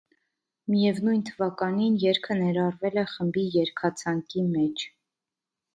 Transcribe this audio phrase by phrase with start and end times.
[0.73, 4.91] Միևնույն թվականին երգը ներառվել է խմբի երգացանկի մեջ։